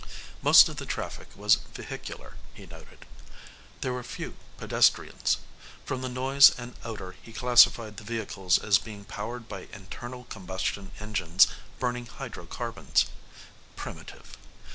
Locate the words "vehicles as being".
8.03-9.05